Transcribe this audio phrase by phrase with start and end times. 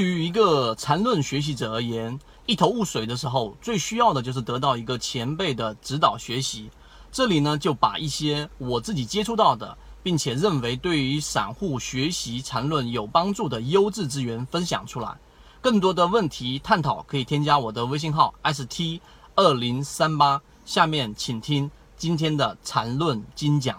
[0.00, 6.70] 对于一个缠论学习者而言，一头雾水的时候，最需要的就是得到一个前辈的指导学习。
[7.12, 15.18] 这里呢，就把一些我自己接触到的，并且认为对于散户学习缠论有帮助的优质资源分享出来。
[15.60, 19.00] 更多的问题探讨，可以添加我的微信号 st
[19.34, 20.40] 二零三八。
[20.64, 23.78] 下面请听今天的缠论精讲。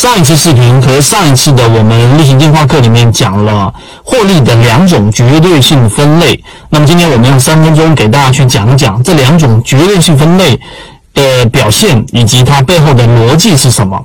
[0.00, 3.70] 上一次视频和上一次的我们例行电话课里面讲了
[4.02, 6.42] 获利的两种绝对性分类。
[6.70, 10.58] 那么今天我们用三分钟给大家去讲一讲这两种绝对性分类
[11.12, 14.02] 的表现以及它背后的逻辑是什么。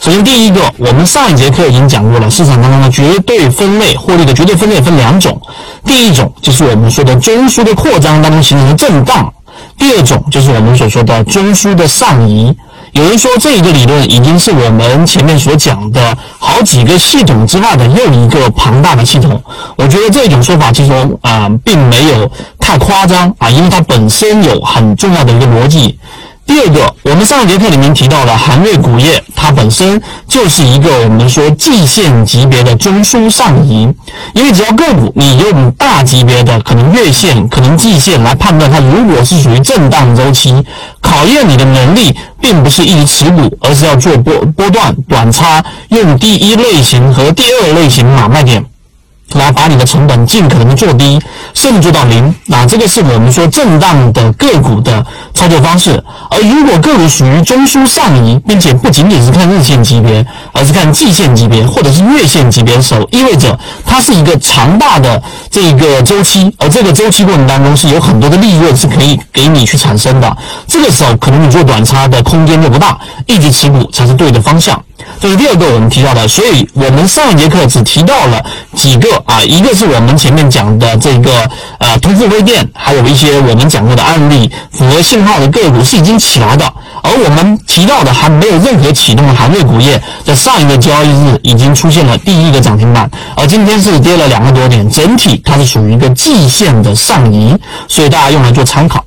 [0.00, 5.38] 首先，第一个，我们上一节课已经讲过了，市场当中的绝对分类获利的绝对分类分两种。
[5.84, 9.30] 第一种就是我们说的中枢的扩张当中形成的震荡，
[9.78, 12.54] 第二种就是我们所说的中枢的上移。
[12.92, 19.42] 有人说这一个理论已经是我们前面所讲的好几个系统之外的又一个庞大的系统。
[19.76, 20.92] 我觉得这种说法其实
[21.22, 25.98] 啊并没有太夸张啊，因为它本身有很重要的一个逻辑。
[26.46, 33.86] 第二个，我们上一节课里面提到了韩瑞钴业，它本身就是一个我们说季线级别的中枢上移，
[34.32, 40.64] 因为只要个股你用大级别的可能月线、可能季线来判断它，如果是属于震荡周期，
[41.02, 48.64] 考验你的能力，并不是一直持股，而是要做波波段短差，用第一类型和第二类型买卖点。
[49.32, 51.20] 来把你的成本尽可能的做低，
[51.54, 52.32] 甚至做到零。
[52.46, 56.02] 那这个是我们说震荡的个股的操作方式。
[56.30, 70.36] 而如果个股属于中枢上移，并且不仅仅是看日线级别，而是看季线级别或者是月线级别的时候，意味着它是一个长大的这个周期，而这个周期过程当中是有很多的利润是可以给你去产生的。
[70.68, 74.80] 这个时候可能你做短差的空间就不大，一直持股才是对的方向。
[75.24, 78.44] 这是第二个我们提到的，所以我们上一节课只提到了
[78.74, 86.70] 几个啊，一个是我们前面讲的这个呃通富微电，还有一些我们讲过的案例，符合信号的个股是已经起来的，
[87.02, 97.56] 而我们提到的还没有任何启动的行业股业，在上一个交易日已经出现了第一个涨停板，而今天是跌了两个多点，整体它是属于一个季线的上移，
[97.88, 99.02] 所以大家用来做参考。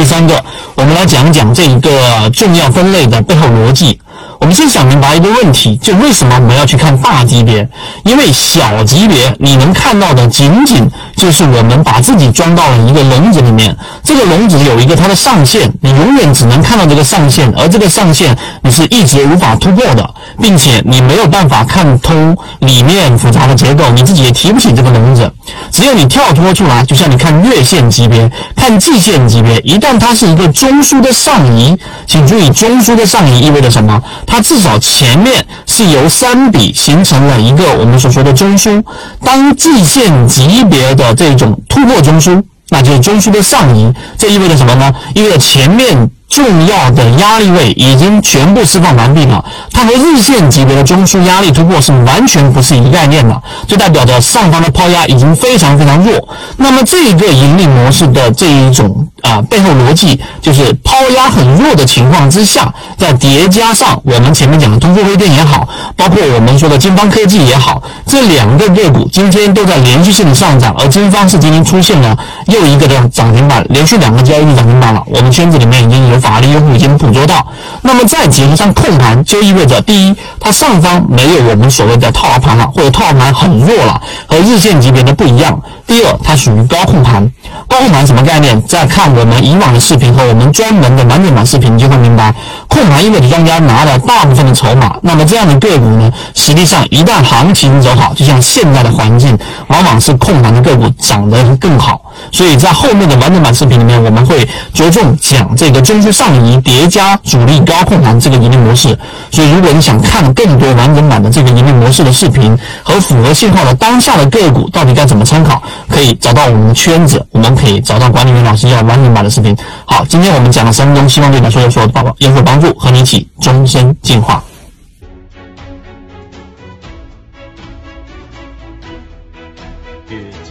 [0.00, 0.42] 第三个，
[0.76, 4.00] 我们来讲讲这一个重要分类的背后逻辑。
[4.38, 7.68] 我们先想明白一个问题，就为什么我们要去看大级别？
[8.04, 25.30] 因为小级别你能看到的仅仅就是我们把自己装到了一个笼子里面，这个笼子有一个它的上限，你永远只能看到这个上限，而这个上限你是一直无法突破的，并且你没有办法看通里面复杂的结构，你自己也提不起这个笼子。
[25.80, 31.74] 只有你跳脱出来，就像你看月线级别、看季线级别，一旦它是一个中枢的上移，
[32.06, 33.98] 请注意，中枢的上移意味着什么？
[34.26, 38.84] 它至少前面是由三笔形成了一个我们所说的中枢，
[39.24, 44.94] 当季线级别的这种突破中枢，那就是中枢的上移，这意味着什么呢？
[45.14, 46.10] 意味着前面。
[46.30, 56.28] 重要的压力位已经全部释放完毕了，它和日线级别的中枢压力突破是完全不是一个概念的，就代表着上方的抛压已经非常非常弱。
[56.56, 72.16] 那么这个盈利模式的这一种啊背后逻辑，就是抛压很弱的情况之下，再叠加上我们前面讲的通富微电也好，包括我们说的金方科技也好，这两个个股今天都在连续性的上涨，而金方是今天出现了
[72.48, 75.00] 又一个的涨停板，连续两个交易日涨停板了。
[75.06, 76.20] 我们圈子里面已经有。
[76.20, 77.46] 法律用户已经捕捉到，
[77.80, 85.58] 那么再结合上控盘，就意味着第一，它上方没有我们所谓的套牢盘了，或者套牢盘很弱了，和日线级别的不一样。
[85.86, 87.26] 第二，它属于高控盘。
[87.66, 88.60] 高控盘什么概念？
[88.66, 92.34] 再看我们以往的视频和我们专门的完整版视频，你就会明白，
[92.80, 94.96] 控盘意味着庄家拿了大部分的筹码。
[95.02, 99.36] 那么这样的个股呢，实际上一旦行情走好，就像现在的环境，
[99.68, 102.00] 往往是控盘的个股涨得更好。
[102.32, 108.98] 所以在后面的完整版视频里面，我们会着重讲这个中枢上移叠加主力高控盘这个盈利模式。
[109.30, 119.56] 所以如果你想看更多完整版的这个盈利模式的视频和符合信号的当下的个股到底该怎么参考，可以找到我们的圈子，我们可以找到管理员老师要完整版的视频。
[119.84, 124.42] 好，今天我们讲了三分钟，希望对你说有所帮有所帮助，和你一起终身进化。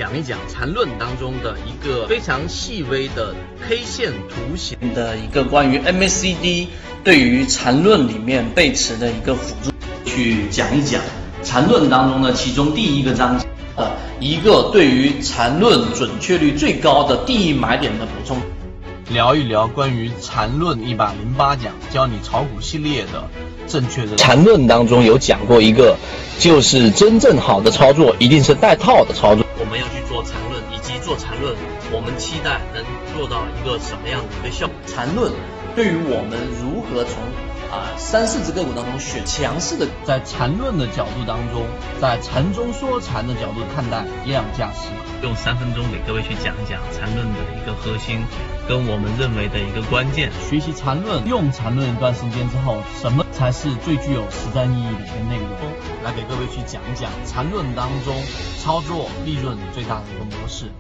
[0.10, 3.36] 讲一讲缠论当中的一个非常细微的
[3.68, 6.68] K 线图形的一个关于 MACD
[7.04, 9.72] 对于缠论里面背驰的一个辅助，
[10.10, 11.00] 去讲一讲
[11.44, 13.46] 缠论当中的其中第一个章节
[14.20, 18.42] 一个对于缠论准确率最高的第一买点的补充。
[19.10, 23.28] 聊一聊关于缠论一百零八讲教你炒股系列的
[23.68, 25.98] 正确的缠论当中有讲过一个，
[26.38, 29.44] 就是真正好的操作一定是带套的操作。
[29.60, 31.56] 我们要去做缠论，以及做缠论，
[31.92, 32.84] 我们期待能
[33.16, 34.76] 做到一个什么样的一个效果？
[34.86, 35.32] 缠论
[35.76, 37.18] 对于我们如何从
[37.72, 41.66] 啊三四只个股当中选强势的，在缠论的角度当中，
[42.02, 44.90] 在缠中说禅的角度看待量价时，
[45.22, 48.20] 用三分钟给各位去讲一讲缠论的一个核心，
[48.68, 50.32] 跟我们认为的一个关键。
[50.50, 55.54] 学习缠论，用缠论一段时间之后，什么才是最具有实战意义的一个内容？
[56.04, 58.16] 来给各位去讲一讲缠论当中
[58.58, 60.72] 操作利润最大的一个模式。